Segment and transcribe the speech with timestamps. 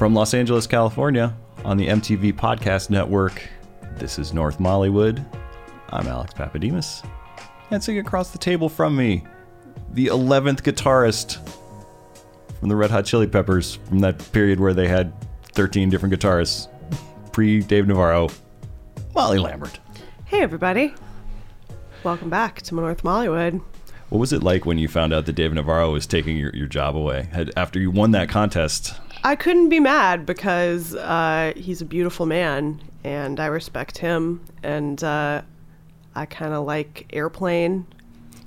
[0.00, 3.46] From Los Angeles, California, on the MTV Podcast Network,
[3.98, 5.22] this is North Mollywood.
[5.90, 7.06] I'm Alex Pappademas.
[7.70, 9.24] And sitting across the table from me,
[9.92, 11.36] the 11th guitarist
[12.58, 15.12] from the Red Hot Chili Peppers from that period where they had
[15.52, 16.68] 13 different guitarists,
[17.30, 18.30] pre Dave Navarro,
[19.14, 19.80] Molly Lambert.
[20.24, 20.94] Hey, everybody.
[22.04, 23.60] Welcome back to North Mollywood.
[24.08, 26.68] What was it like when you found out that Dave Navarro was taking your, your
[26.68, 27.28] job away?
[27.32, 32.26] Had, after you won that contest, I couldn't be mad because uh, he's a beautiful
[32.26, 34.44] man and I respect him.
[34.62, 35.42] And uh,
[36.14, 37.86] I kind of like Airplane,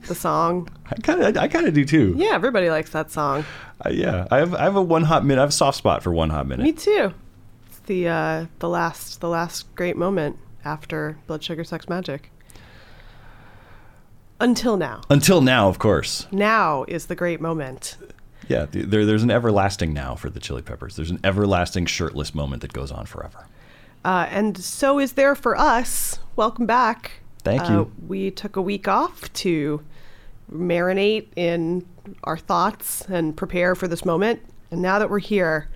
[0.08, 0.70] the song.
[0.86, 2.16] I kind of I kind of do too.
[2.18, 3.46] Yeah, everybody likes that song.
[3.86, 5.40] Uh, yeah, I have I have a one hot minute.
[5.40, 6.64] I have a soft spot for one hot minute.
[6.64, 7.14] Me too.
[7.68, 12.22] It's the uh, the last the last great moment after Blood Sugar Sex Magik.
[14.40, 15.02] Until now.
[15.10, 16.28] Until now, of course.
[16.32, 17.98] Now is the great moment.
[18.48, 20.96] Yeah, there, there's an everlasting now for the Chili Peppers.
[20.96, 23.48] There's an everlasting shirtless moment that goes on forever.
[24.06, 26.20] Uh, and so is there for us.
[26.36, 27.22] Welcome back.
[27.44, 27.92] Thank Uh, you.
[28.08, 29.82] we took a week off to
[30.52, 31.86] marinate in
[32.24, 34.42] our thoughts and prepare for this moment.
[34.72, 35.70] And now that we're here,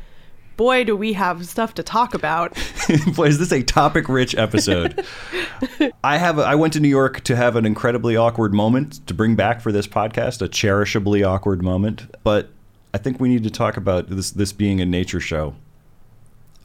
[0.58, 2.58] boy, do we have stuff to talk about.
[3.16, 5.06] Boy, is this a topic-rich episode?
[6.04, 6.40] I have.
[6.40, 9.62] A, I went to New York to have an incredibly awkward moment to bring back
[9.62, 12.04] for this podcast, a cherishably awkward moment.
[12.24, 12.50] But
[12.94, 14.32] I think we need to talk about this.
[14.32, 15.56] This being a nature show,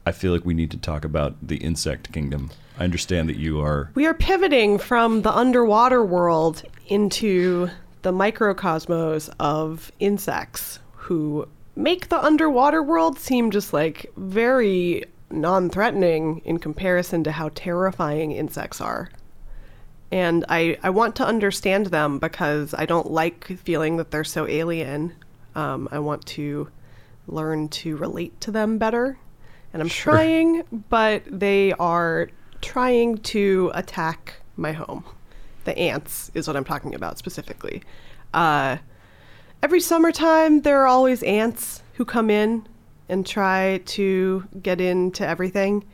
[0.05, 2.51] I feel like we need to talk about the insect kingdom.
[2.77, 3.91] I understand that you are.
[3.93, 7.69] we are pivoting from the underwater world into
[8.01, 16.41] the microcosmos of insects who make the underwater world seem just like very non threatening
[16.45, 19.09] in comparison to how terrifying insects are.
[20.11, 24.47] And I, I want to understand them because I don't like feeling that they're so
[24.47, 25.13] alien.
[25.55, 26.69] Um, I want to
[27.27, 29.17] learn to relate to them better.
[29.71, 30.13] And I'm Sure.
[30.13, 32.29] trying, but they are
[32.61, 35.03] trying to attack my home.
[35.65, 37.81] The ants is what I'm talking about specifically.
[38.33, 38.77] Uh,
[39.61, 42.67] every summertime, there are always ants who come in
[43.09, 45.85] and try to get into everything.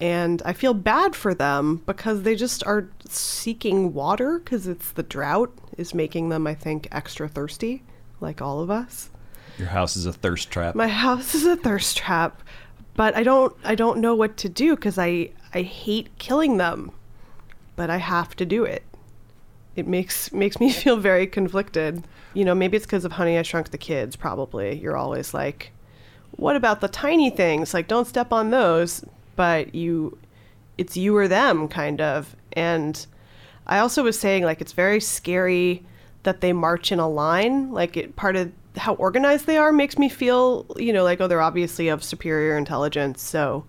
[0.00, 5.02] And I feel bad for them because they just are seeking water because it's the
[5.02, 7.82] drought is making them, I think, extra thirsty,
[8.20, 9.10] like all of us.
[9.58, 10.74] Your house is a thirst trap.
[10.74, 12.42] My house is a thirst trap,
[12.94, 16.92] but I don't I don't know what to do because I I hate killing them,
[17.76, 18.84] but I have to do it.
[19.76, 22.04] It makes makes me feel very conflicted.
[22.34, 24.16] You know, maybe it's because of Honey I Shrunk the Kids.
[24.16, 25.72] Probably you're always like,
[26.32, 27.74] what about the tiny things?
[27.74, 29.04] Like, don't step on those.
[29.36, 30.18] But you,
[30.76, 32.36] it's you or them, kind of.
[32.52, 33.06] And
[33.66, 35.84] I also was saying like it's very scary
[36.22, 37.72] that they march in a line.
[37.72, 41.26] Like it part of how organized they are makes me feel, you know, like oh
[41.28, 43.64] they're obviously of superior intelligence, so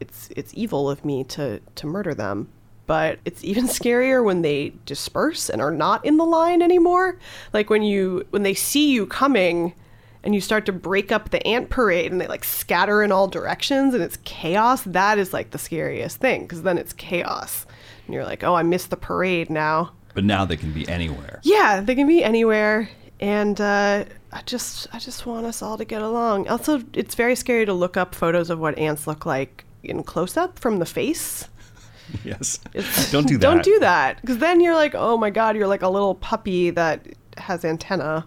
[0.00, 2.48] it's it's evil of me to to murder them.
[2.86, 7.18] But it's even scarier when they disperse and are not in the line anymore.
[7.52, 9.74] Like when you when they see you coming
[10.22, 13.28] and you start to break up the ant parade and they like scatter in all
[13.28, 17.64] directions and it's chaos, that is like the scariest thing because then it's chaos.
[18.06, 21.40] And you're like, "Oh, I missed the parade now." But now they can be anywhere.
[21.44, 22.88] Yeah, they can be anywhere,
[23.20, 26.48] and uh, I just I just want us all to get along.
[26.48, 30.38] Also, it's very scary to look up photos of what ants look like in close
[30.38, 31.46] up from the face.
[32.22, 32.60] Yes.
[32.72, 33.40] It's, Don't do that.
[33.40, 36.70] Don't do that, because then you're like, oh my god, you're like a little puppy
[36.70, 37.04] that
[37.36, 38.24] has antenna.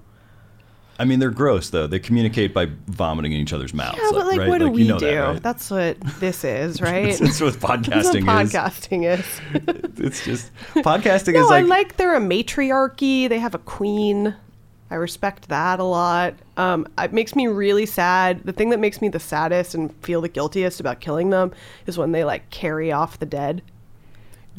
[0.99, 1.87] I mean, they're gross though.
[1.87, 3.97] They communicate by vomiting in each other's mouths.
[4.01, 4.49] Yeah, but like, right?
[4.49, 5.05] what do Like, we you know do?
[5.07, 5.41] That, right?
[5.43, 7.17] That's what this is, right?
[7.17, 8.51] That's what That's what podcasting is.
[8.53, 9.95] podcasting is.
[10.01, 13.27] It's just podcasting no, is like, I like they're a matriarchy.
[13.27, 14.35] They have a queen.
[14.91, 16.35] I respect that a lot.
[16.57, 18.41] Um, it makes me really sad.
[18.43, 21.51] The thing that makes me the saddest and feel the guiltiest about killing them
[21.85, 23.61] is when they like carry off the dead.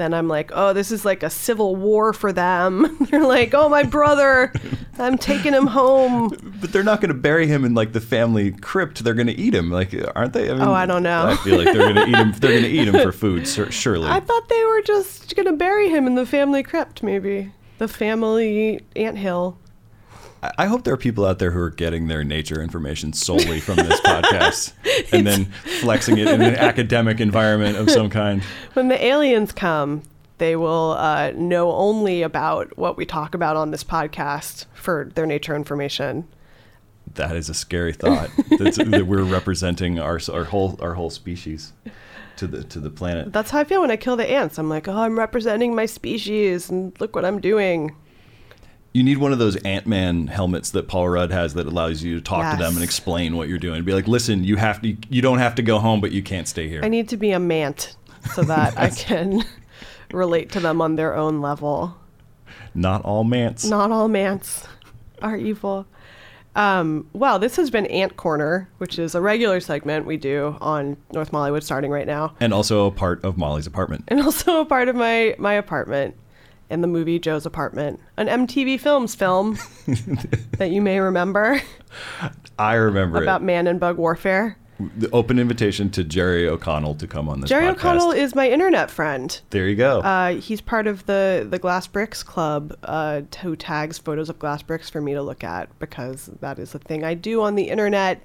[0.00, 2.96] Then I'm like, oh, this is like a civil war for them.
[3.10, 4.50] They're like, oh, my brother,
[4.98, 6.30] I'm taking him home.
[6.60, 9.04] but they're not going to bury him in like the family crypt.
[9.04, 10.48] They're going to eat him, like aren't they?
[10.48, 11.26] mean, Oh, I don't know.
[11.26, 12.32] I feel like they're going to eat him.
[12.32, 14.08] They're going to eat him for food, sur- surely.
[14.08, 18.80] I thought they were just gonna bury him in the family crypt, maybe the family
[18.96, 19.58] anthill.
[20.42, 23.76] I- hope there are people out there who are getting their nature information solely from
[23.76, 24.72] this podcast
[25.12, 25.46] and then
[25.80, 28.42] flexing it in an academic environment of some kind.
[28.74, 30.02] When the aliens come,
[30.38, 35.26] they will uh, know only about what we talk about on this podcast for their
[35.26, 36.26] nature information.
[37.14, 38.30] That is a scary thought.
[38.58, 41.72] That's, that we're representing our our whole our whole species
[42.36, 43.32] to the to the planet.
[43.32, 44.58] That's how I feel when I kill the ants.
[44.58, 47.94] I'm like, oh, I'm representing my species, and look what I'm doing.
[48.92, 52.16] You need one of those Ant Man helmets that Paul Rudd has that allows you
[52.16, 53.84] to talk to them and explain what you're doing.
[53.84, 56.48] Be like, listen, you have to, you don't have to go home, but you can't
[56.48, 56.80] stay here.
[56.82, 57.94] I need to be a mant
[58.34, 59.44] so that I can
[60.12, 61.96] relate to them on their own level.
[62.74, 63.64] Not all mants.
[63.64, 64.66] Not all mants
[65.22, 65.86] are evil.
[66.56, 70.96] Um, well, this has been Ant Corner, which is a regular segment we do on
[71.12, 74.04] North Mollywood starting right now, And also a part of Molly's apartment.
[74.08, 76.16] and also a part of my my apartment
[76.70, 79.58] in the movie Joe's Apartment, an MTV Films film
[80.58, 81.60] that you may remember
[82.58, 83.44] I remember about it.
[83.44, 84.56] man and bug warfare.
[84.96, 87.72] The open invitation to Jerry O'Connell to come on this Jerry podcast.
[87.72, 89.38] O'Connell is my internet friend.
[89.50, 90.00] There you go.
[90.00, 94.62] Uh, he's part of the the Glass Bricks Club, uh, who tags photos of glass
[94.62, 97.64] bricks for me to look at because that is a thing I do on the
[97.64, 98.22] internet.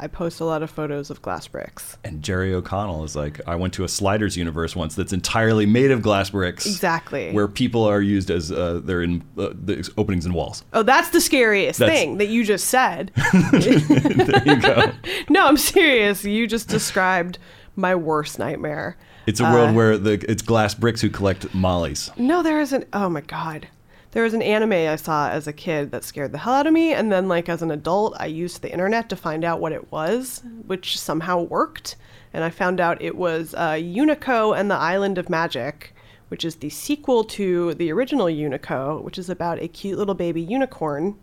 [0.00, 1.96] I post a lot of photos of glass bricks.
[2.04, 5.90] and Jerry O'Connell is like, I went to a Sliders universe once that's entirely made
[5.90, 6.66] of glass bricks.
[6.66, 7.32] Exactly.
[7.32, 10.64] Where people are used as uh, they're in uh, the openings in walls.
[10.72, 13.10] Oh, that's the scariest That's- thing that you just said.
[13.50, 14.92] there you go.
[15.28, 16.24] no, I'm serious.
[16.24, 17.38] You just described
[17.74, 18.96] my worst nightmare.
[19.26, 22.10] It's a world where the it's glass bricks who collect mollies.
[22.16, 22.86] No, there isn't.
[22.92, 23.68] Oh my god.
[24.12, 26.72] There was an anime I saw as a kid that scared the hell out of
[26.72, 29.72] me, and then like as an adult, I used the internet to find out what
[29.72, 31.96] it was, which somehow worked.
[32.32, 35.94] And I found out it was uh, Unico and the Island of Magic,
[36.28, 40.40] which is the sequel to the original Unico, which is about a cute little baby
[40.40, 41.18] unicorn.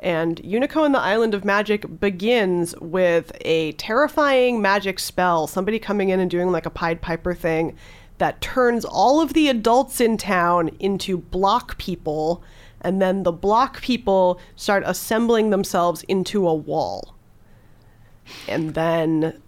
[0.00, 6.08] And Unico and the Island of Magic begins with a terrifying magic spell, somebody coming
[6.08, 7.76] in and doing like a Pied Piper thing
[8.18, 12.42] that turns all of the adults in town into block people,
[12.80, 17.14] and then the block people start assembling themselves into a wall.
[18.46, 19.40] And then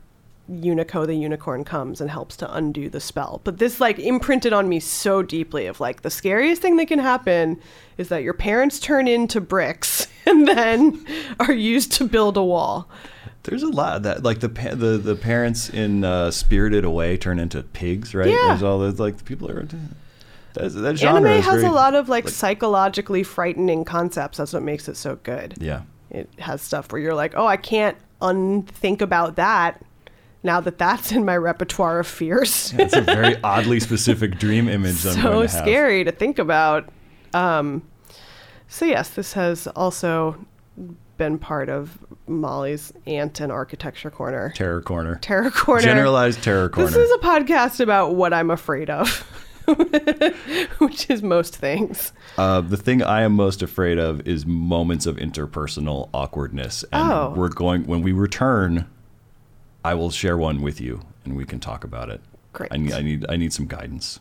[0.50, 3.40] Unico the unicorn comes and helps to undo the spell.
[3.44, 6.99] But this like imprinted on me so deeply of like the scariest thing that can
[6.99, 7.61] happen
[7.99, 11.06] is that your parents turn into bricks and then
[11.38, 12.88] are used to build a wall.
[13.50, 14.23] There's a lot of that.
[14.23, 18.29] Like the pa- the the parents in uh, Spirited Away turn into pigs, right?
[18.29, 18.49] Yeah.
[18.49, 19.76] There's all those like the people are into.
[20.55, 24.38] That's, that genre Anime has very- a lot of like, psychologically frightening concepts.
[24.38, 25.55] That's what makes it so good.
[25.61, 25.82] Yeah.
[26.11, 29.81] It has stuff where you're like, "Oh, I can't unthink about that."
[30.43, 32.73] Now that that's in my repertoire of fears.
[32.79, 35.05] It's a very oddly specific dream image.
[35.06, 36.88] I'm so to scary to think about.
[37.35, 37.82] Um,
[38.69, 40.37] so yes, this has also
[41.20, 45.17] been part of Molly's Ant and Architecture Corner, Terror corner.
[45.17, 45.82] Terror Corner.
[45.82, 46.88] Generalized terror corner.
[46.88, 49.06] This is a podcast about what I'm afraid of,
[50.78, 52.12] which is most things.
[52.38, 56.84] Uh, the thing I am most afraid of is moments of interpersonal awkwardness.
[56.90, 57.34] And Oh.
[57.37, 58.87] we're going when we return.
[59.84, 62.23] I will share one with you, and we can talk about it.
[62.55, 62.73] Great.
[62.73, 64.20] I need, I need, I need some guidance.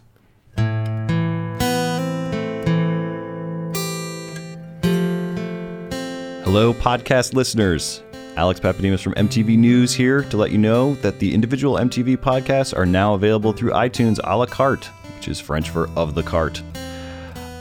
[6.52, 8.02] Hello, podcast listeners.
[8.36, 12.76] Alex Pappademas from MTV News here to let you know that the individual MTV podcasts
[12.76, 14.86] are now available through iTunes a la carte,
[15.16, 16.64] which is French for of the cart.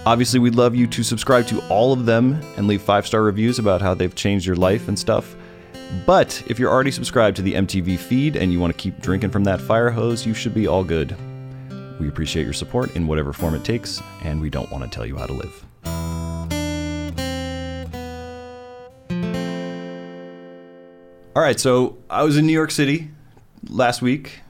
[0.06, 3.58] Obviously, we'd love you to subscribe to all of them and leave five star reviews
[3.58, 5.37] about how they've changed your life and stuff.
[6.06, 9.32] But if you're already subscribed to the MTV feed and you want to keep drinking
[9.32, 11.14] from that fire hose, you should be all good.
[12.00, 15.05] We appreciate your support in whatever form it takes, and we don't want to tell
[15.05, 15.68] you how to live.
[21.38, 23.12] All right, so I was in New York City
[23.68, 24.40] last week.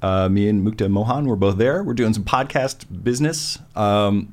[0.00, 1.82] Uh, me and Mukta Mohan were both there.
[1.82, 3.58] We're doing some podcast business.
[3.74, 4.32] Um,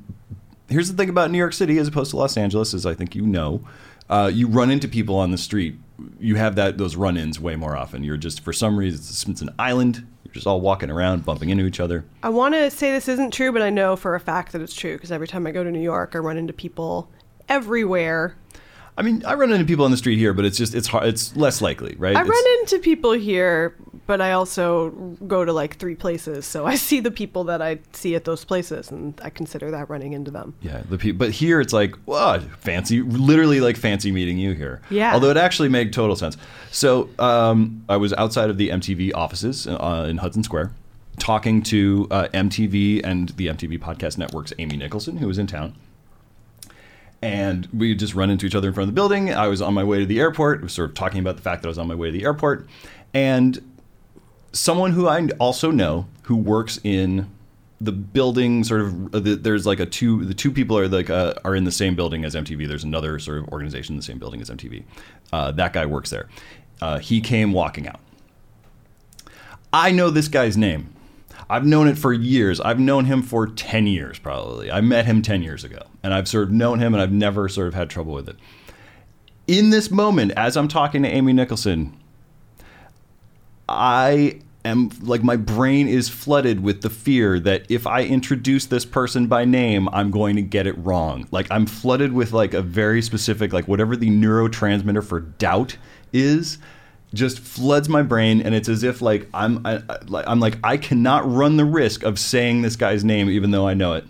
[0.70, 3.16] here's the thing about New York City as opposed to Los Angeles, as I think
[3.16, 3.66] you know,
[4.12, 5.76] uh, you run into people on the street.
[6.20, 8.04] You have that those run-ins way more often.
[8.04, 10.06] You're just for some reason it's, it's an island.
[10.24, 12.06] You're just all walking around, bumping into each other.
[12.22, 14.76] I want to say this isn't true, but I know for a fact that it's
[14.76, 17.10] true because every time I go to New York, I run into people
[17.50, 18.36] everywhere.
[18.98, 21.08] I mean, I run into people on the street here, but it's just it's hard.
[21.08, 22.16] It's less likely, right?
[22.16, 24.92] I It's- run into people here, but I also
[25.28, 28.46] go to like three places, so I see the people that I see at those
[28.46, 30.54] places, and I consider that running into them.
[30.62, 34.82] Yeah, the people, but here it's like, what fancy, literally like fancy meeting you here.
[34.92, 35.14] Yeah.
[35.14, 36.38] Although it actually made total sense.
[36.72, 40.72] So um, I was outside of the MTV offices uh, in Hudson Square,
[41.18, 45.74] talking to uh, MTV and the MTV Podcast Network's Amy Nicholson, who was in town.
[47.24, 49.34] And we just run into each other in front of the building.
[49.34, 50.62] I was on my way to the airport.
[50.62, 52.26] Were sort of talking about the fact that I was on my way to the
[52.26, 52.68] airport,
[53.14, 53.64] and
[54.52, 57.30] someone who I also know who works in
[57.80, 61.34] the building sort of uh, there's like a two the two people are like uh,
[61.46, 64.20] are in the same building as MTV there's another sort of organization in the same
[64.20, 64.84] building as MTV
[65.32, 66.30] uh, that guy works there.
[66.82, 68.02] Uh, he came walking out.
[69.72, 70.94] I know this guy's name
[71.50, 72.60] I've known it for years.
[72.62, 74.72] I've known him for 10 years, probably.
[74.72, 77.48] I met him 10 years ago, and I've sort of known him, and I've never
[77.50, 78.38] sort of had trouble with it.
[79.48, 81.98] In this moment, as I'm talking to Amy Nicholson,
[83.68, 88.86] I am like my brain is flooded with the fear that if I introduce this
[88.86, 91.28] person by name, I'm going to get it wrong.
[91.32, 95.78] Like I'm flooded with like a very specific like whatever the neurotransmitter for doubt
[96.12, 96.58] is
[97.14, 99.82] just floods my brain and it's as if like I'm I,
[100.26, 103.74] I'm like I cannot run the risk of saying this guy's name even though I
[103.74, 104.06] know it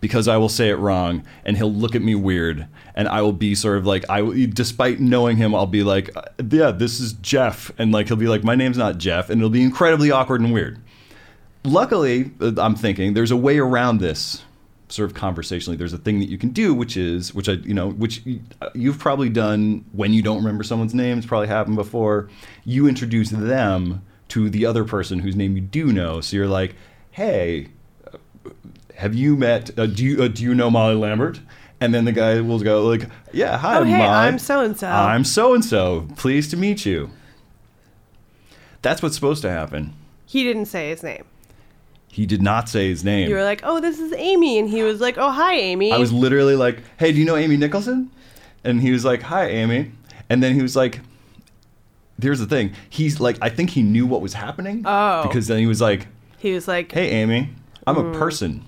[0.00, 3.32] because I will say it wrong and he'll look at me weird and I will
[3.32, 7.14] be sort of like I despite knowing him I'll be like "Uh, yeah this is
[7.14, 10.40] Jeff and like he'll be like my name's not Jeff and it'll be incredibly awkward
[10.40, 10.78] and weird.
[11.64, 14.44] Luckily, uh, I'm thinking there's a way around this
[14.88, 15.76] sort of conversationally.
[15.76, 18.22] There's a thing that you can do which is which I you know which
[18.62, 21.18] uh, you've probably done when you don't remember someone's name.
[21.18, 22.28] It's probably happened before.
[22.64, 26.20] You introduce them to the other person whose name you do know.
[26.20, 26.74] So you're like,
[27.10, 27.68] "Hey,
[28.96, 29.78] have you met?
[29.78, 31.40] Uh, do you uh, do you know Molly Lambert?"
[31.80, 34.04] And then the guy will go like, "Yeah, hi, Oh, hey, Molly.
[34.08, 36.08] I'm so-and-so." I'm so and so.
[36.16, 37.10] Pleased to meet you."
[38.82, 39.92] That's what's supposed to happen.
[40.26, 41.24] He didn't say his name.
[42.10, 43.28] He did not say his name.
[43.28, 45.98] You were like, "Oh, this is Amy," and he was like, "Oh, hi, Amy." I
[45.98, 48.10] was literally like, "Hey, do you know Amy Nicholson?"
[48.64, 49.92] And he was like, "Hi, Amy."
[50.28, 51.00] And then he was like,
[52.20, 52.72] "Here's the thing.
[52.90, 54.82] He's like, I think he knew what was happening.
[54.84, 55.22] Oh.
[55.22, 56.06] Because then he was like,
[56.38, 57.50] He was like, "Hey, Amy,
[57.86, 58.14] I'm Hmm.
[58.14, 58.64] a person."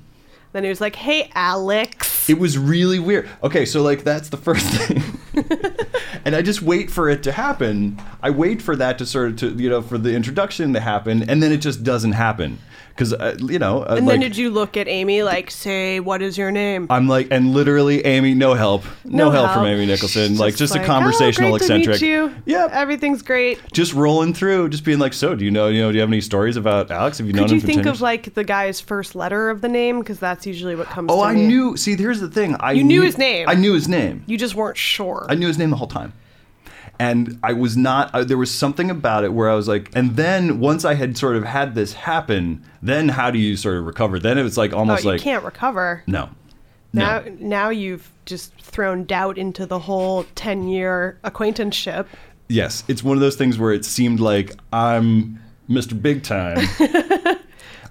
[0.52, 3.28] then he was like, "Hey, Alex." It was really weird.
[3.42, 5.02] Okay, so like that's the first thing.
[6.24, 8.00] and I just wait for it to happen.
[8.22, 11.28] I wait for that to sort of to you know for the introduction to happen,
[11.28, 12.58] and then it just doesn't happen
[13.00, 13.82] because uh, you know.
[13.82, 16.86] Uh, And like, then did you look at Amy like, "Say, what is your name?"
[16.90, 19.66] I'm like, and literally, Amy, no help, no, No help, from.
[19.66, 20.28] Amy Nicholson.
[20.28, 21.98] She's like just, like, a conversational oh, eccentric.
[21.98, 22.52] To meet you.
[22.58, 22.70] Yep.
[22.72, 23.58] everything's great.
[23.72, 26.10] just rolling through, just being like, so do you know, you know, do you have
[26.10, 27.18] any stories about Alex?
[27.18, 30.00] Have you known Could you think of like the guy's first letter of the name?
[30.00, 31.10] Because that's usually what comes.
[31.10, 31.46] Oh, I me.
[31.46, 31.76] knew.
[31.76, 32.56] See, here's the thing.
[32.60, 33.48] I You knew his name.
[33.48, 34.24] I knew his name.
[34.26, 35.26] You just weren't sure.
[35.30, 36.12] I knew his name the whole time.
[36.98, 40.16] And I was not, I, there was something about it where I was like, and
[40.16, 43.86] then once I had sort of had this happen, then how do you sort of
[43.86, 44.18] recover?
[44.18, 46.02] Then it was like oh, almost you like, You can't recover.
[46.06, 46.28] no.
[46.92, 47.36] Now, no.
[47.38, 52.08] now you've just thrown doubt into the whole ten-year acquaintanceship.
[52.48, 56.00] Yes, it's one of those things where it seemed like I'm Mr.
[56.00, 56.58] Big Time.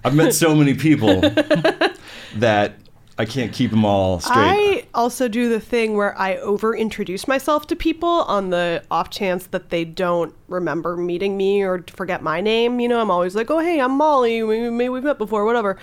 [0.04, 1.20] I've met so many people
[2.36, 2.74] that
[3.20, 4.34] I can't keep them all straight.
[4.36, 9.10] I also do the thing where I over introduce myself to people on the off
[9.10, 12.80] chance that they don't remember meeting me or forget my name.
[12.80, 14.42] You know, I'm always like, oh, hey, I'm Molly.
[14.42, 15.76] Maybe we've met before, whatever.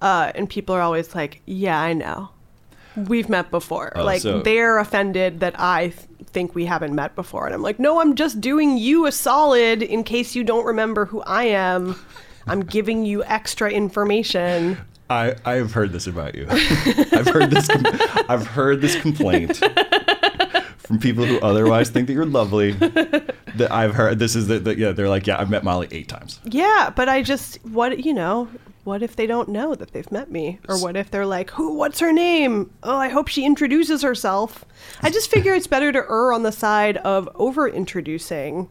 [0.00, 2.28] Uh, and people are always like, yeah, I know.
[2.96, 3.92] We've met before.
[3.96, 7.46] Oh, like, so- they're offended that I th- think we haven't met before.
[7.46, 11.06] And I'm like, no, I'm just doing you a solid in case you don't remember
[11.06, 11.96] who I am.
[12.46, 14.78] I'm giving you extra information.
[15.14, 16.46] I, I have heard this about you.
[16.50, 17.68] I've heard this.
[17.68, 17.84] Com-
[18.28, 19.58] I've heard this complaint
[20.78, 22.72] from people who otherwise think that you're lovely.
[22.72, 24.18] That I've heard.
[24.18, 24.90] This is that the yeah.
[24.92, 26.40] They're like, yeah, I've met Molly eight times.
[26.44, 28.48] Yeah, but I just what you know,
[28.82, 30.58] what if they don't know that they've met me?
[30.68, 32.72] Or what if they're like, "Who what's her name?
[32.82, 34.64] Oh, I hope she introduces herself."
[35.00, 38.68] I just figure it's better to err on the side of over introducing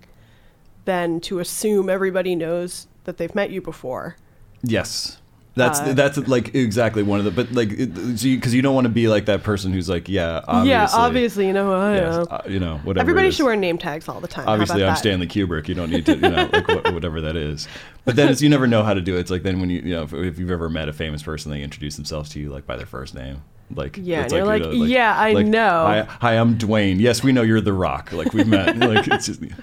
[0.84, 4.18] than to assume everybody knows that they've met you before.
[4.62, 5.22] Yes.
[5.56, 8.86] That's Uh, that's like exactly one of the but like because you, you don't want
[8.86, 11.94] to be like that person who's like yeah obviously, yeah, obviously, you know who I
[11.96, 12.28] yes, am.
[12.32, 14.46] uh, you know whatever Everybody should wear name tags all the time.
[14.46, 14.98] How obviously I'm that?
[14.98, 15.68] Stanley Kubrick.
[15.68, 17.68] You don't need to, you know, like wha- whatever that is.
[18.04, 19.20] But then it's you never know how to do it.
[19.20, 21.52] It's like then when you, you know, if, if you've ever met a famous person,
[21.52, 23.44] they introduce themselves to you like by their first name.
[23.76, 27.00] Like Yeah, you're you like, "Yeah, I know." Hi, hi, I'm Dwayne.
[27.00, 28.12] Yes, we know you're The Rock.
[28.12, 28.76] Like we've met.
[28.78, 29.42] like it's just.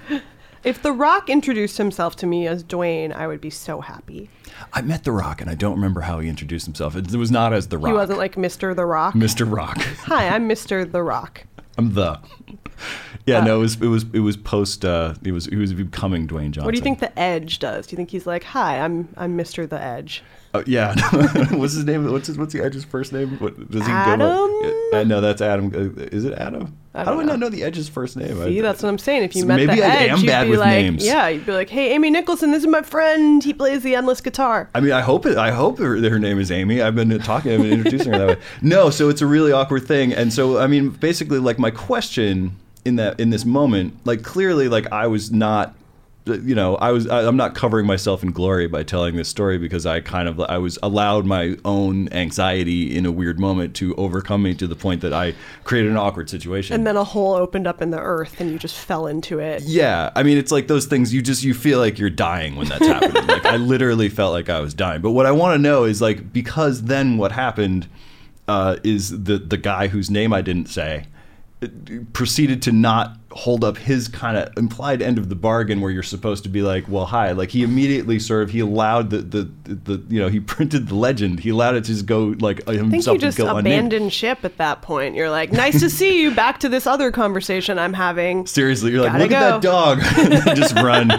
[0.62, 4.28] If The Rock introduced himself to me as Dwayne, I would be so happy.
[4.74, 6.94] I met The Rock, and I don't remember how he introduced himself.
[6.94, 7.88] It, was not as The Rock.
[7.88, 8.76] He wasn't like Mr.
[8.76, 9.14] The Rock.
[9.14, 9.50] Mr.
[9.50, 9.78] Rock.
[9.78, 10.90] Hi, I'm Mr.
[10.90, 11.44] The Rock.
[11.78, 12.20] I'm the.
[13.26, 14.84] Yeah, Uh, no, it was it was it was post.
[14.84, 16.64] Uh, it was he was becoming Dwayne Johnson.
[16.64, 17.86] What do you think the Edge does?
[17.86, 19.68] Do you think he's like, "Hi, I'm I'm Mr.
[19.68, 20.22] The Edge"?
[20.54, 20.94] Uh, yeah.
[21.50, 22.10] what's his name?
[22.10, 23.38] What's his, what's the Edge's first name?
[23.38, 24.18] What does he Adam?
[24.18, 25.04] go by?
[25.04, 25.66] No, that's Adam.
[25.74, 26.76] Uh, is it Adam?
[26.92, 27.28] I How don't I know.
[27.32, 28.36] not know the Edge's first name?
[28.42, 29.22] See, I, that's what I'm saying.
[29.22, 31.06] If you So met maybe the I Edge, am you'd bad be with like, names.
[31.06, 33.44] yeah, you'd be like, "Hey, Amy Nicholson, this is my friend.
[33.44, 35.38] He plays the endless guitar." I mean, I hope it.
[35.38, 36.82] I hope her, her name is Amy.
[36.82, 38.42] I've been talking, I've been introducing her that way.
[38.62, 42.56] No, so it's a really awkward thing, and so I mean, basically, like my question
[42.84, 45.74] in that in this moment, like clearly, like I was not
[46.26, 49.58] you know, I was I, I'm not covering myself in glory by telling this story
[49.58, 53.94] because I kind of I was allowed my own anxiety in a weird moment to
[53.96, 55.34] overcome me to the point that I
[55.64, 56.74] created an awkward situation.
[56.74, 59.62] And then a hole opened up in the earth and you just fell into it.
[59.62, 62.68] Yeah, I mean, it's like those things you just you feel like you're dying when
[62.68, 63.26] that's happening.
[63.26, 65.00] like I literally felt like I was dying.
[65.00, 67.88] But what I want to know is like because then what happened
[68.46, 71.06] uh, is the the guy whose name I didn't say
[72.12, 76.02] proceeded to not hold up his kind of implied end of the bargain where you're
[76.02, 79.50] supposed to be like well hi like he immediately sort of he allowed the the,
[79.64, 82.78] the, you know he printed the legend he allowed it to just go like himself
[82.78, 83.66] I think you just go unnamed.
[83.66, 85.14] abandoned ship at that point.
[85.14, 86.34] You're like, nice to see you.
[86.34, 88.46] Back to this other conversation I'm having.
[88.60, 90.00] Seriously, you're like, Gotta look at that dog,
[90.48, 91.10] and just run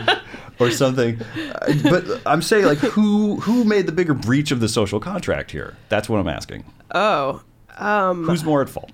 [0.59, 1.21] or something.
[1.21, 5.51] Uh, But I'm saying, like, who who made the bigger breach of the social contract
[5.51, 5.77] here?
[5.89, 6.65] That's what I'm asking.
[6.93, 7.41] Oh,
[7.77, 8.91] Um, Who's more at fault?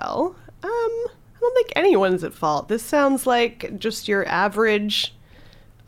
[0.00, 2.68] Well, um, I don't think anyone's at fault.
[2.68, 5.14] This sounds like just your average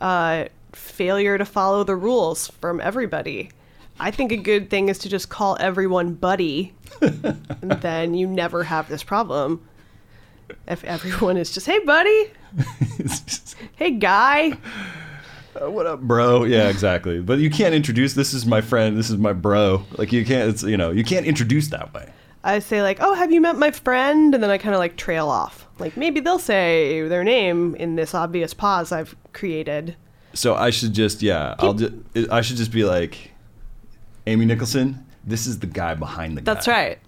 [0.01, 3.51] uh, failure to follow the rules from everybody.
[3.99, 8.63] I think a good thing is to just call everyone buddy, and then you never
[8.63, 9.67] have this problem.
[10.67, 12.31] If everyone is just, hey, buddy,
[13.75, 14.57] hey, guy.
[15.61, 16.43] uh, what up, bro?
[16.43, 17.21] Yeah, exactly.
[17.21, 18.13] But you can't introduce.
[18.13, 18.97] This is my friend.
[18.97, 19.85] This is my bro.
[19.97, 20.49] Like you can't.
[20.49, 22.11] It's you know you can't introduce that way.
[22.43, 24.97] I say like, "Oh, have you met my friend?" and then I kind of like
[24.97, 25.67] trail off.
[25.79, 29.95] Like maybe they'll say their name in this obvious pause I've created.
[30.33, 31.55] So I should just yeah.
[31.59, 31.93] I'll just
[32.31, 33.31] I should just be like,
[34.27, 35.05] Amy Nicholson.
[35.25, 36.53] This is the guy behind the guy.
[36.53, 36.99] That's right.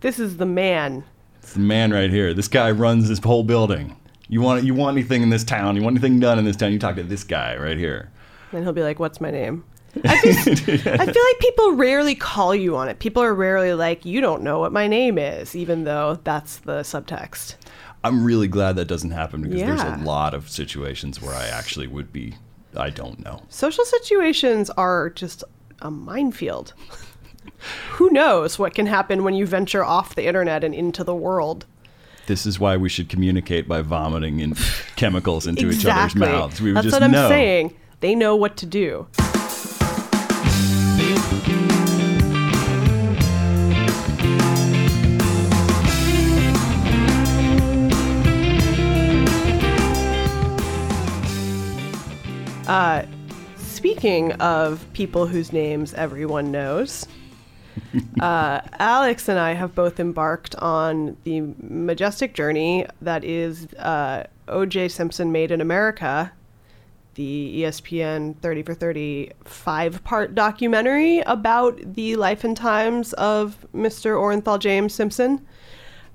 [0.00, 1.04] This is the man.
[1.42, 2.32] It's the man right here.
[2.32, 3.96] This guy runs this whole building.
[4.28, 5.76] You want you want anything in this town?
[5.76, 6.72] You want anything done in this town?
[6.72, 8.10] You talk to this guy right here.
[8.52, 9.64] And he'll be like, "What's my name?"
[10.04, 12.98] I, just, I feel like people rarely call you on it.
[12.98, 16.80] People are rarely like, "You don't know what my name is," even though that's the
[16.80, 17.56] subtext.
[18.02, 21.86] I'm really glad that doesn't happen because there's a lot of situations where I actually
[21.86, 22.34] would be.
[22.76, 23.42] I don't know.
[23.48, 25.44] Social situations are just
[25.82, 26.72] a minefield.
[27.92, 31.66] Who knows what can happen when you venture off the internet and into the world?
[32.26, 34.54] This is why we should communicate by vomiting in
[34.96, 36.60] chemicals into each other's mouths.
[36.60, 37.28] We That's just what I'm know.
[37.28, 37.74] saying.
[38.00, 39.08] They know what to do.
[52.70, 53.04] Uh,
[53.56, 57.04] speaking of people whose names everyone knows,
[58.20, 64.86] uh, Alex and I have both embarked on the majestic journey that is uh, O.J.
[64.86, 66.30] Simpson Made in America,
[67.16, 74.14] the ESPN 30 for 30 five part documentary about the life and times of Mr.
[74.16, 75.44] Orenthal James Simpson.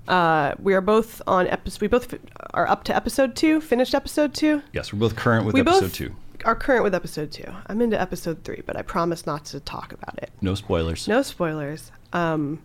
[0.08, 1.82] Uh, we are both on episode.
[1.82, 2.20] We both f-
[2.54, 3.60] are up to episode two.
[3.60, 4.62] Finished episode two.
[4.72, 6.16] Yes, we're both current with we episode both two.
[6.44, 7.50] Are current with episode two.
[7.66, 10.30] I'm into episode three, but I promise not to talk about it.
[10.40, 11.08] No spoilers.
[11.08, 11.90] No spoilers.
[12.12, 12.62] Um,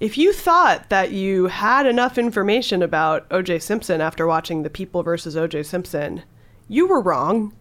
[0.00, 3.60] if you thought that you had enough information about O.J.
[3.60, 5.62] Simpson after watching The People versus O.J.
[5.62, 6.22] Simpson,
[6.68, 7.54] you were wrong.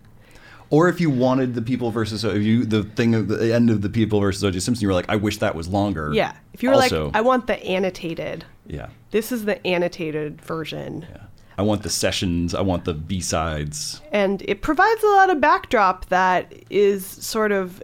[0.72, 3.82] Or if you wanted the people versus if you the thing of the end of
[3.84, 4.60] the people versus O.J.
[4.60, 6.12] Simpson, you were like, I wish that was longer.
[6.14, 6.36] Yeah.
[6.54, 8.44] If you were also, like, I want the annotated.
[8.66, 11.06] yeah, This is the annotated version.
[11.10, 11.22] yeah.
[11.58, 12.54] I want the sessions.
[12.54, 14.02] I want the B sides.
[14.12, 17.82] And it provides a lot of backdrop that is sort of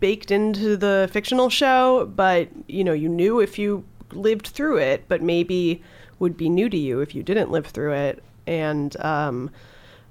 [0.00, 5.04] baked into the fictional show, but you know, you knew if you lived through it,
[5.08, 5.82] but maybe
[6.18, 8.22] would be new to you if you didn't live through it.
[8.46, 9.50] And um,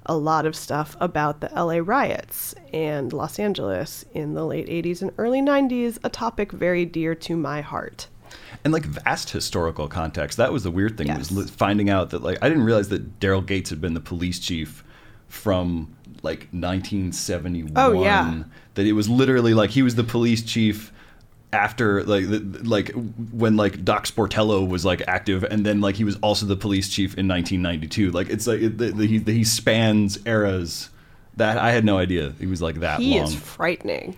[0.05, 5.01] a lot of stuff about the LA riots and Los Angeles in the late 80s
[5.01, 8.07] and early 90s, a topic very dear to my heart.
[8.67, 10.37] And like vast historical context.
[10.37, 11.37] That was the weird thing was Yes.
[11.37, 14.39] li- finding out that like I didn't realize that Daryl Gates had been the police
[14.39, 14.83] chief
[15.29, 17.71] from like 1971.
[17.77, 18.43] Oh, yeah.
[18.75, 20.91] that it was literally like he was the police chief
[21.53, 22.91] after like the, like
[23.31, 26.89] when like Doc Sportello was like active, and then like he was also the police
[26.89, 28.11] chief in 1992.
[28.11, 30.89] Like it's like it, the, the, he, he spans eras.
[31.37, 33.27] That I had no idea he was like that He long.
[33.27, 34.15] is frightening.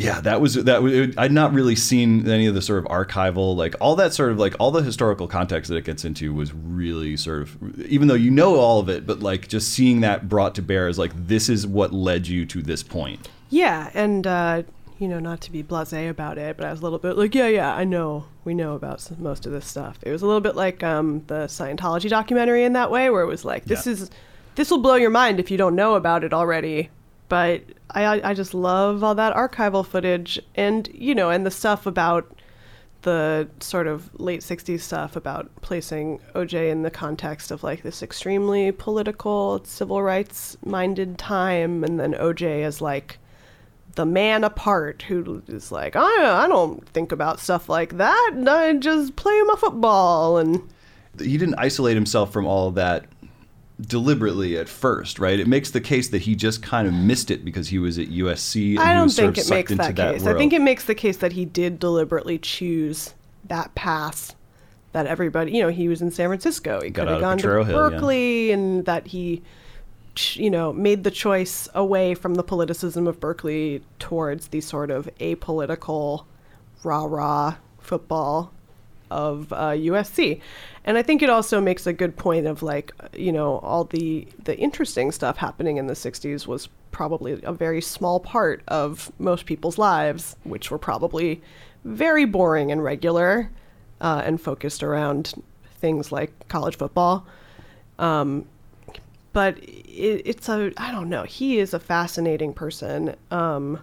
[0.00, 0.80] Yeah, that was that.
[0.80, 4.14] Was, it, I'd not really seen any of the sort of archival, like all that
[4.14, 7.80] sort of like all the historical context that it gets into was really sort of,
[7.82, 10.86] even though you know all of it, but like just seeing that brought to bear
[10.86, 13.28] is like this is what led you to this point.
[13.50, 14.62] Yeah, and uh,
[15.00, 17.34] you know, not to be blasé about it, but I was a little bit like,
[17.34, 19.98] yeah, yeah, I know, we know about s- most of this stuff.
[20.02, 23.26] It was a little bit like um, the Scientology documentary in that way, where it
[23.26, 23.94] was like, this Yeah.
[23.94, 24.10] is,
[24.54, 26.90] this will blow your mind if you don't know about it already.
[27.28, 31.86] But I, I just love all that archival footage, and you know, and the stuff
[31.86, 32.32] about
[33.02, 38.02] the sort of late 60s stuff about placing OJ in the context of like this
[38.02, 43.18] extremely political, civil rights minded time, and then OJ is like
[43.94, 48.44] the man apart who is like, I, I don't think about stuff like that.
[48.46, 50.38] I just play my football.
[50.38, 50.62] And
[51.18, 53.06] he didn't isolate himself from all that
[53.80, 55.38] deliberately at first, right?
[55.38, 58.08] It makes the case that he just kind of missed it because he was at
[58.08, 58.70] USC.
[58.70, 60.22] And I don't think it makes that case.
[60.24, 63.14] that I think it makes the case that he did deliberately choose
[63.44, 64.34] that path
[64.92, 66.80] that everybody, you know, he was in San Francisco.
[66.80, 67.72] He could have gone to Hill, yeah.
[67.72, 69.42] Berkeley, and that he,
[70.32, 75.08] you know, made the choice away from the politicism of Berkeley towards the sort of
[75.20, 76.24] apolitical,
[76.82, 78.52] rah rah football
[79.10, 80.40] of uh, USC.
[80.84, 84.26] And I think it also makes a good point of like, you know, all the
[84.42, 89.46] the interesting stuff happening in the 60s was probably a very small part of most
[89.46, 91.40] people's lives, which were probably
[91.84, 93.50] very boring and regular
[94.00, 95.34] uh, and focused around
[95.76, 97.26] things like college football.
[97.98, 98.46] Um,
[99.32, 103.14] but it, it's a, I don't know, he is a fascinating person.
[103.30, 103.80] Um,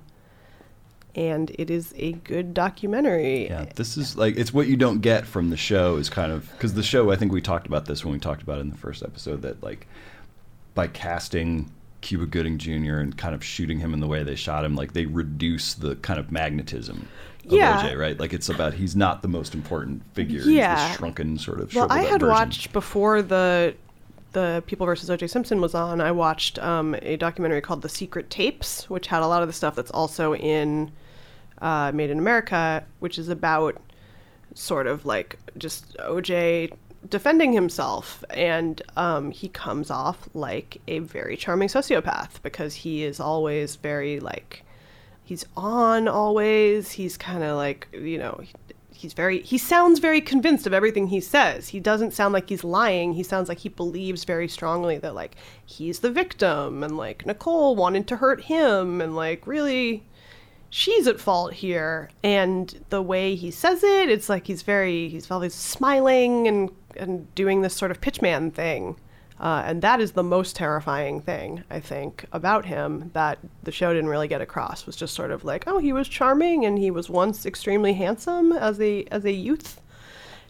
[1.15, 3.45] and it is a good documentary.
[3.47, 6.51] Yeah, this is like it's what you don't get from the show is kind of
[6.51, 7.11] because the show.
[7.11, 9.41] I think we talked about this when we talked about it in the first episode
[9.43, 9.87] that like
[10.73, 12.97] by casting Cuba Gooding Jr.
[12.97, 15.95] and kind of shooting him in the way they shot him, like they reduce the
[15.97, 17.07] kind of magnetism
[17.45, 17.81] of Yeah.
[17.81, 18.19] OJ, right?
[18.19, 20.39] Like it's about he's not the most important figure.
[20.39, 20.91] He's Yeah.
[20.91, 21.73] shrunken sort of.
[21.73, 22.27] Well, I had version.
[22.27, 23.73] watched before the
[24.33, 25.27] the People versus O.J.
[25.27, 26.01] Simpson was on.
[26.01, 29.53] I watched um, a documentary called The Secret Tapes, which had a lot of the
[29.53, 30.91] stuff that's also in
[31.61, 33.81] uh, Made in America, which is about
[34.53, 36.73] sort of like just OJ
[37.09, 43.19] defending himself, and um, he comes off like a very charming sociopath because he is
[43.19, 44.63] always very like
[45.23, 46.91] he's on always.
[46.91, 48.41] He's kind of like you know
[48.95, 51.69] he's very he sounds very convinced of everything he says.
[51.69, 53.13] He doesn't sound like he's lying.
[53.13, 57.75] He sounds like he believes very strongly that like he's the victim and like Nicole
[57.75, 60.03] wanted to hurt him and like really
[60.75, 62.09] she's at fault here.
[62.21, 67.33] And the way he says it it's like he's very he's always smiling and and
[67.33, 68.97] doing this sort of pitchman thing.
[69.39, 73.93] Uh, and that is the most terrifying thing i think about him that the show
[73.93, 74.85] didn't really get across.
[74.85, 78.51] Was just sort of like oh he was charming and he was once extremely handsome
[78.51, 79.81] as a as a youth.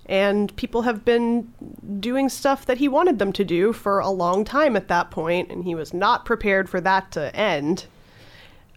[0.07, 1.51] And people have been
[1.99, 5.51] doing stuff that he wanted them to do for a long time at that point
[5.51, 7.85] and he was not prepared for that to end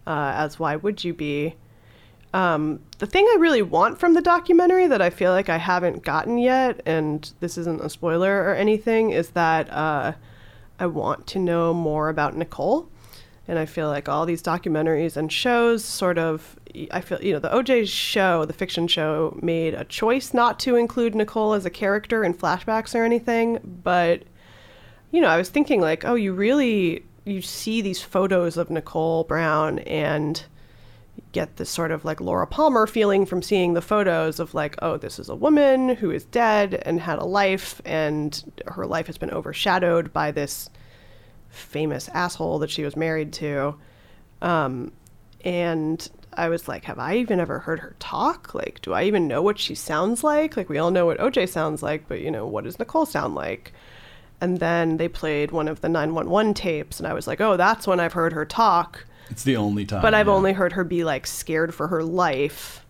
[0.09, 1.55] uh, as why would you be?
[2.33, 6.03] Um, the thing I really want from the documentary that I feel like I haven't
[6.03, 10.13] gotten yet, and this isn't a spoiler or anything, is that uh,
[10.79, 12.89] I want to know more about Nicole.
[13.47, 16.59] And I feel like all these documentaries and shows sort of,
[16.91, 20.75] I feel, you know, the OJ show, the fiction show, made a choice not to
[20.75, 23.59] include Nicole as a character in flashbacks or anything.
[23.83, 24.21] But,
[25.09, 29.23] you know, I was thinking, like, oh, you really you see these photos of Nicole
[29.23, 30.43] Brown and
[31.31, 34.97] get this sort of like Laura Palmer feeling from seeing the photos of like, oh,
[34.97, 39.17] this is a woman who is dead and had a life, and her life has
[39.17, 40.69] been overshadowed by this
[41.49, 43.75] famous asshole that she was married to.
[44.41, 44.91] Um,
[45.43, 48.53] and I was like, have I even ever heard her talk?
[48.53, 50.55] Like, do I even know what she sounds like?
[50.57, 53.35] Like, we all know what OJ sounds like, but you know, what does Nicole sound
[53.35, 53.73] like?
[54.41, 57.85] And then they played one of the 911 tapes, and I was like, oh, that's
[57.85, 59.05] when I've heard her talk.
[59.29, 60.01] It's the only time.
[60.01, 60.33] But I've yeah.
[60.33, 62.85] only heard her be like scared for her life.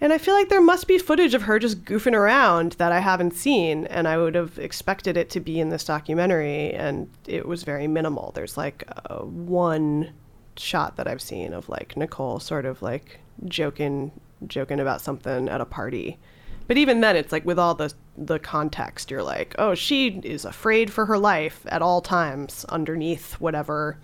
[0.00, 3.00] And I feel like there must be footage of her just goofing around that I
[3.00, 7.46] haven't seen, and I would have expected it to be in this documentary, and it
[7.46, 8.32] was very minimal.
[8.34, 10.12] There's like uh, one
[10.56, 14.10] shot that I've seen of like Nicole sort of like joking,
[14.46, 16.18] joking about something at a party.
[16.66, 20.44] But even then, it's like with all the the context, you're like, oh, she is
[20.44, 23.98] afraid for her life at all times underneath whatever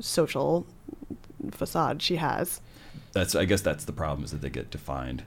[0.00, 0.66] social
[1.52, 2.60] facade she has.
[3.12, 5.22] That's I guess that's the problem is that they get defined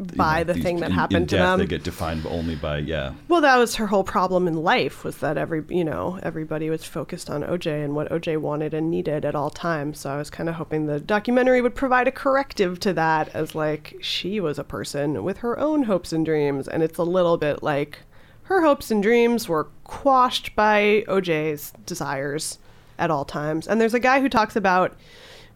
[0.00, 1.58] you by know, the thing that in- in happened to death, them.
[1.60, 3.12] They get defined only by yeah.
[3.28, 6.84] Well, that was her whole problem in life was that every you know everybody was
[6.84, 10.00] focused on OJ and what OJ wanted and needed at all times.
[10.00, 13.54] So I was kind of hoping the documentary would provide a corrective to that, as
[13.54, 17.36] like she was a person with her own hopes and dreams, and it's a little
[17.36, 18.00] bit like
[18.44, 22.58] her hopes and dreams were quashed by OJ's desires
[22.98, 23.68] at all times.
[23.68, 24.96] And there's a guy who talks about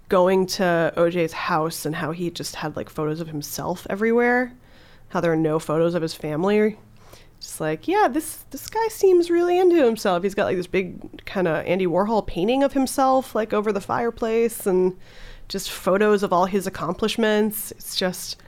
[0.09, 4.53] going to OJ's house and how he just had like photos of himself everywhere,
[5.09, 6.79] how there are no photos of his family.
[7.41, 10.23] Just like, yeah, this this guy seems really into himself.
[10.23, 13.81] He's got like this big kind of Andy Warhol painting of himself like over the
[13.81, 14.97] fireplace and
[15.49, 17.71] just photos of all his accomplishments.
[17.73, 18.41] It's just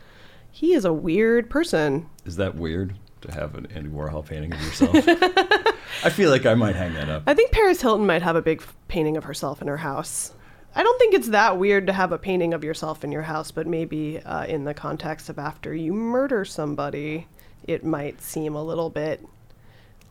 [0.50, 2.08] He is a weird person.
[2.24, 4.94] Is that weird to have an Andy Warhol painting of yourself?
[6.04, 7.24] I feel like I might hang that up.
[7.26, 10.32] I think Paris Hilton might have a big painting of herself in her house.
[10.76, 13.50] I don't think it's that weird to have a painting of yourself in your house,
[13.50, 17.26] but maybe uh, in the context of after you murder somebody,
[17.66, 19.26] it might seem a little bit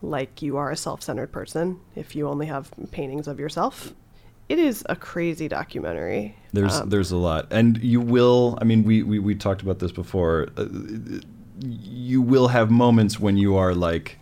[0.02, 3.94] like you are a self centered person if you only have paintings of yourself.
[4.48, 6.36] It is a crazy documentary.
[6.52, 8.58] There's Um, there's a lot, and you will.
[8.60, 10.48] I mean, we we, we talked about this before.
[10.56, 10.66] Uh,
[11.62, 14.18] you will have moments when you are like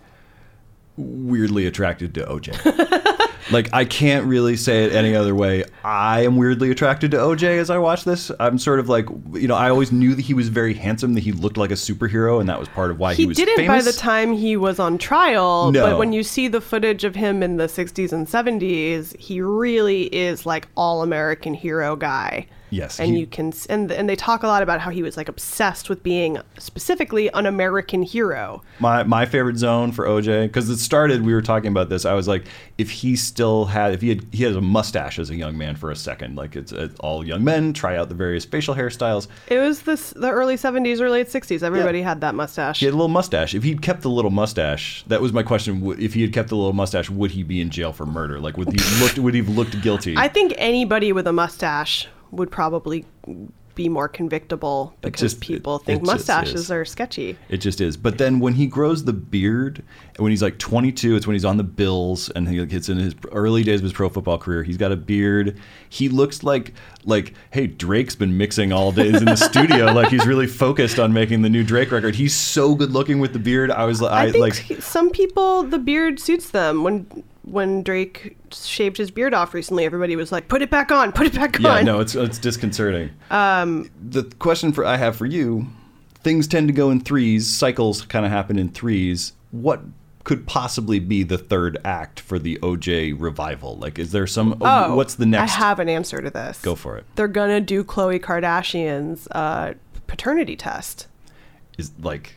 [0.97, 3.21] weirdly attracted to OJ.
[3.51, 5.65] like I can't really say it any other way.
[5.85, 8.31] I am weirdly attracted to OJ as I watch this.
[8.41, 11.21] I'm sort of like, you know, I always knew that he was very handsome, that
[11.23, 13.37] he looked like a superhero, and that was part of why he, was.
[13.37, 13.85] he was didn't famous.
[13.85, 15.85] by the time he was on trial, No.
[15.91, 20.05] but when you see the footage of him in the 60s and 70s, he really
[20.15, 22.47] is like all American hero guy.
[22.75, 25.17] Yes, And he- you can and and they talk a lot about how he was
[25.17, 28.63] like obsessed with being specifically an American hero.
[28.81, 31.25] my my favorite zone for OJ because it started.
[31.25, 32.05] We were talking about this.
[32.05, 32.45] I was like,
[32.79, 35.77] if he still had, if he had, he has a mustache as a young man
[35.77, 36.37] for a second.
[36.37, 39.29] Like it's, it's all young men try out the various facial hairstyles.
[39.49, 41.63] It was this the early 70s or late 60s.
[41.63, 42.81] Everybody had that mustache.
[42.81, 43.55] He had a little mustache.
[43.55, 45.95] If he'd kept the little mustache, that was my question.
[46.01, 48.41] If he had kept the little mustache, would he be in jail for murder?
[48.41, 50.15] Like would he looked would he have looked guilty?
[50.17, 53.05] I think anybody with a mustache would probably
[53.75, 57.37] be more convictable because just- people it- think it mustaches are sketchy.
[57.49, 57.97] It just is.
[57.97, 59.83] But then when he grows the beard,
[60.17, 63.17] when he's like 22, it's when he's on the Bills and he gets in his
[63.33, 64.63] early days of his pro football career.
[64.63, 65.59] He's got a beard.
[65.89, 66.73] He looks like
[67.05, 69.87] like hey Drake's been mixing all days in the studio.
[69.95, 72.15] Like he's really focused on making the new Drake record.
[72.15, 73.73] He's so good looking with the beard.
[73.73, 76.85] I was I, I think like some people the beard suits them.
[76.85, 81.13] When when Drake shaved his beard off recently, everybody was like, "Put it back on,
[81.13, 83.11] put it back yeah on." Yeah, no it's it's disconcerting.
[83.31, 85.67] Um, the question for I have for you,
[86.23, 87.49] things tend to go in threes.
[87.49, 89.33] Cycles kind of happen in threes.
[89.51, 89.83] What
[90.25, 93.77] could possibly be the third act for the OJ revival?
[93.77, 94.57] Like, is there some?
[94.61, 95.53] Oh, what's the next?
[95.53, 96.61] I have an answer to this.
[96.63, 97.05] Go for it.
[97.15, 99.75] They're gonna do Khloe Kardashian's uh,
[100.07, 101.07] paternity test
[101.77, 102.37] Is like,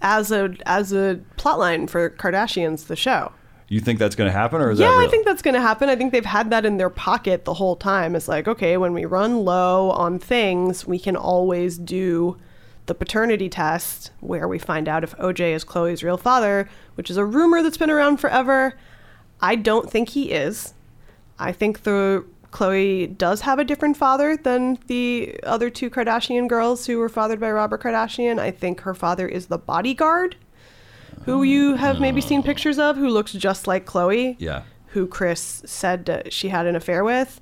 [0.00, 3.32] as a as a plotline for Kardashians, the show.
[3.68, 5.06] You think that's going to happen, or is Yeah, that real?
[5.06, 5.88] I think that's going to happen.
[5.90, 8.16] I think they've had that in their pocket the whole time.
[8.16, 12.38] It's like, okay, when we run low on things, we can always do
[12.86, 17.18] the paternity test where we find out if OJ is Khloe's real father, which is
[17.18, 18.74] a rumor that's been around forever.
[19.42, 20.72] I don't think he is.
[21.38, 26.86] I think the Khloe does have a different father than the other two Kardashian girls
[26.86, 28.38] who were fathered by Robert Kardashian.
[28.38, 30.36] I think her father is the bodyguard
[31.28, 34.62] who you have maybe seen pictures of who looks just like Khloe yeah.
[34.88, 37.40] who Kris said she had an affair with.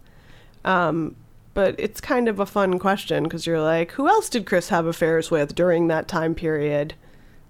[0.65, 1.15] Um,
[1.55, 4.87] but it's kind of a fun question because you're like, who else did Kris have
[4.87, 6.95] affairs with during that time period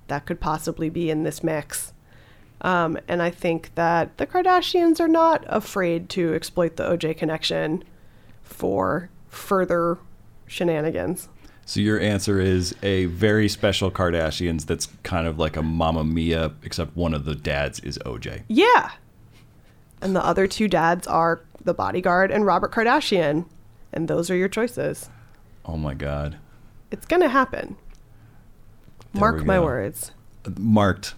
[0.09, 1.95] that could possibly be in this mix?
[2.61, 7.83] Um, and I think that the Kardashians are not afraid to exploit the OJ connection
[8.43, 9.99] for further
[10.47, 11.29] shenanigans.
[11.69, 16.53] So your answer is a very special Kardashians that's kind of like a Mamma Mia,
[16.63, 18.45] except one of the dads is OJ.
[18.47, 18.93] Yeah.
[20.01, 23.47] And the other two dads are the bodyguard and Robert Kardashian.
[23.93, 25.11] And those are your choices.
[25.65, 26.37] Oh my God.
[26.93, 27.77] It's going to happen.
[29.13, 30.13] There Mark my words.
[30.57, 31.15] Marked.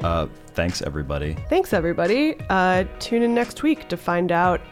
[0.00, 1.36] Uh, thanks, everybody.
[1.50, 2.36] Thanks, everybody.
[2.48, 4.62] Uh, tune in next week to find out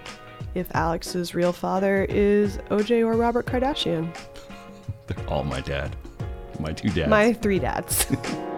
[0.54, 4.14] if Alex's real father is OJ or Robert Kardashian.
[5.06, 5.96] They're all my dad.
[6.60, 7.10] My two dads.
[7.10, 8.06] My three dads.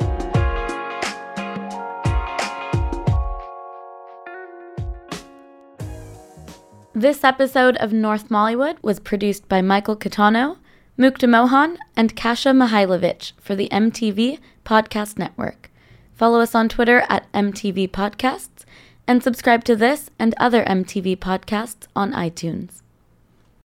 [6.96, 10.59] This episode of North Mollywood was produced by Michael Catano,
[10.96, 15.72] Mukta Mohan, and Kasha Mihailovich for the MTV Podcast Network.
[16.14, 18.63] Follow us on Twitter at MTV Podcasts
[19.07, 22.84] and subscribe to this and other MTV podcasts on iTunes.